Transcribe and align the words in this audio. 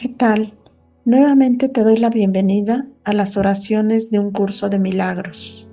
¿Qué 0.00 0.08
tal? 0.08 0.54
Nuevamente 1.04 1.68
te 1.68 1.82
doy 1.82 1.96
la 1.96 2.08
bienvenida 2.08 2.86
a 3.02 3.12
las 3.12 3.36
oraciones 3.36 4.12
de 4.12 4.20
un 4.20 4.30
curso 4.30 4.68
de 4.68 4.78
milagros. 4.78 5.68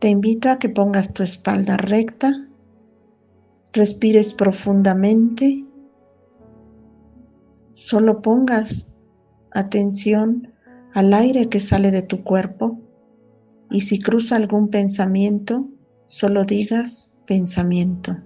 Te 0.00 0.10
invito 0.10 0.50
a 0.50 0.58
que 0.58 0.68
pongas 0.68 1.14
tu 1.14 1.22
espalda 1.22 1.78
recta, 1.78 2.46
respires 3.72 4.34
profundamente, 4.34 5.64
solo 7.72 8.20
pongas 8.20 8.98
atención 9.52 10.52
al 10.92 11.14
aire 11.14 11.48
que 11.48 11.58
sale 11.58 11.90
de 11.90 12.02
tu 12.02 12.22
cuerpo 12.22 12.78
y 13.70 13.80
si 13.80 13.98
cruza 13.98 14.36
algún 14.36 14.68
pensamiento, 14.68 15.70
solo 16.04 16.44
digas 16.44 17.16
pensamiento. 17.26 18.18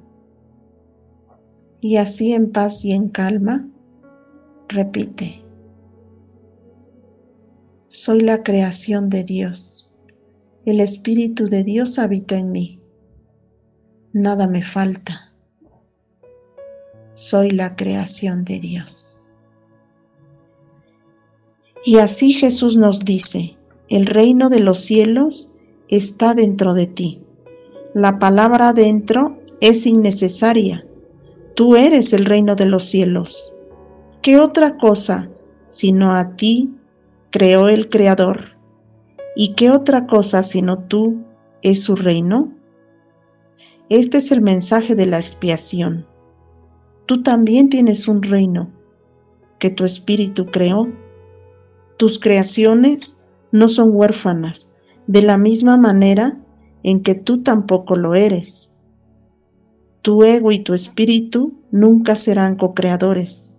Y 1.80 1.98
así 1.98 2.32
en 2.32 2.50
paz 2.50 2.84
y 2.84 2.90
en 2.90 3.10
calma, 3.10 3.68
Repite. 4.68 5.44
Soy 7.88 8.20
la 8.20 8.42
creación 8.42 9.08
de 9.08 9.22
Dios. 9.22 9.92
El 10.64 10.80
Espíritu 10.80 11.48
de 11.48 11.62
Dios 11.62 11.98
habita 11.98 12.36
en 12.36 12.50
mí. 12.50 12.80
Nada 14.12 14.46
me 14.46 14.62
falta. 14.62 15.32
Soy 17.12 17.50
la 17.50 17.76
creación 17.76 18.44
de 18.44 18.58
Dios. 18.58 19.20
Y 21.84 21.98
así 21.98 22.32
Jesús 22.32 22.76
nos 22.76 23.04
dice, 23.04 23.56
el 23.88 24.06
reino 24.06 24.48
de 24.48 24.60
los 24.60 24.80
cielos 24.80 25.54
está 25.88 26.34
dentro 26.34 26.74
de 26.74 26.86
ti. 26.86 27.22
La 27.92 28.18
palabra 28.18 28.72
dentro 28.72 29.38
es 29.60 29.86
innecesaria. 29.86 30.86
Tú 31.54 31.76
eres 31.76 32.12
el 32.12 32.24
reino 32.24 32.56
de 32.56 32.66
los 32.66 32.84
cielos. 32.84 33.53
¿Qué 34.24 34.38
otra 34.38 34.78
cosa 34.78 35.28
sino 35.68 36.12
a 36.12 36.34
ti 36.34 36.74
creó 37.28 37.68
el 37.68 37.90
Creador? 37.90 38.56
¿Y 39.36 39.52
qué 39.52 39.70
otra 39.70 40.06
cosa 40.06 40.42
sino 40.42 40.78
tú 40.78 41.22
es 41.60 41.82
su 41.82 41.94
reino? 41.94 42.50
Este 43.90 44.16
es 44.16 44.32
el 44.32 44.40
mensaje 44.40 44.94
de 44.94 45.04
la 45.04 45.18
expiación. 45.18 46.06
Tú 47.04 47.22
también 47.22 47.68
tienes 47.68 48.08
un 48.08 48.22
reino 48.22 48.70
que 49.58 49.68
tu 49.68 49.84
espíritu 49.84 50.46
creó. 50.46 50.88
Tus 51.98 52.18
creaciones 52.18 53.28
no 53.52 53.68
son 53.68 53.90
huérfanas, 53.92 54.78
de 55.06 55.20
la 55.20 55.36
misma 55.36 55.76
manera 55.76 56.40
en 56.82 57.02
que 57.02 57.14
tú 57.14 57.42
tampoco 57.42 57.94
lo 57.94 58.14
eres. 58.14 58.74
Tu 60.00 60.24
ego 60.24 60.50
y 60.50 60.60
tu 60.60 60.72
espíritu 60.72 61.52
nunca 61.70 62.16
serán 62.16 62.56
co-creadores 62.56 63.53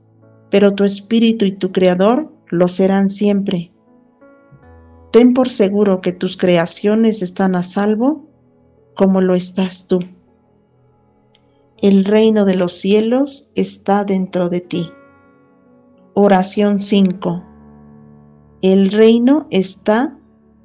pero 0.49 0.73
tu 0.73 0.83
espíritu 0.83 1.45
y 1.45 1.51
tu 1.51 1.71
creador 1.71 2.31
lo 2.49 2.67
serán 2.67 3.09
siempre. 3.09 3.71
Ten 5.11 5.33
por 5.33 5.49
seguro 5.49 6.01
que 6.01 6.11
tus 6.11 6.37
creaciones 6.37 7.21
están 7.21 7.55
a 7.55 7.63
salvo 7.63 8.27
como 8.95 9.21
lo 9.21 9.35
estás 9.35 9.87
tú. 9.87 9.99
El 11.81 12.05
reino 12.05 12.45
de 12.45 12.55
los 12.55 12.73
cielos 12.73 13.51
está 13.55 14.03
dentro 14.05 14.49
de 14.49 14.61
ti. 14.61 14.91
Oración 16.13 16.79
5. 16.79 17.43
El 18.61 18.91
reino 18.91 19.47
está 19.51 20.17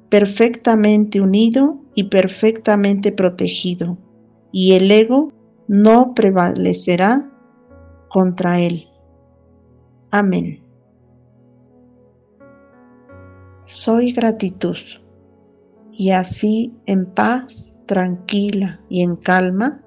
perfectamente 0.09 1.21
unido 1.21 1.79
y 1.95 2.05
perfectamente 2.05 3.11
protegido, 3.11 3.97
y 4.51 4.73
el 4.73 4.89
ego 4.89 5.31
no 5.67 6.13
prevalecerá 6.13 7.31
contra 8.09 8.59
él. 8.59 8.90
Amén. 10.11 10.61
Soy 13.65 14.11
gratitud 14.11 14.75
y 15.91 16.11
así 16.11 16.73
en 16.85 17.05
paz, 17.05 17.81
tranquila 17.85 18.81
y 18.89 19.03
en 19.03 19.15
calma, 19.15 19.81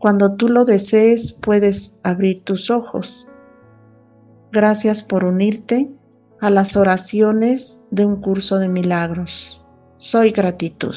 cuando 0.00 0.34
tú 0.34 0.48
lo 0.48 0.64
desees 0.64 1.32
puedes 1.32 2.00
abrir 2.02 2.42
tus 2.42 2.70
ojos. 2.70 3.28
Gracias 4.50 5.04
por 5.04 5.24
unirte 5.24 5.88
a 6.40 6.50
las 6.50 6.76
oraciones 6.76 7.86
de 7.92 8.06
un 8.06 8.20
curso 8.20 8.58
de 8.58 8.68
milagros. 8.68 9.64
Soy 9.98 10.32
gratitud. 10.32 10.96